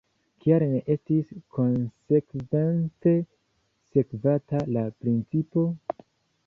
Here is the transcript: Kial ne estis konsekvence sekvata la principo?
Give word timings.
Kial 0.43 0.63
ne 0.69 0.79
estis 0.93 1.29
konsekvence 1.57 3.15
sekvata 3.93 4.65
la 4.79 4.87
principo? 5.03 5.71